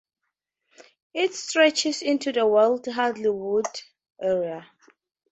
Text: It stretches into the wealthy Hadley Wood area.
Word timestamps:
It 1.13 1.35
stretches 1.35 2.01
into 2.01 2.31
the 2.31 2.47
wealthy 2.47 2.89
Hadley 2.91 3.29
Wood 3.29 3.67
area. 4.19 4.65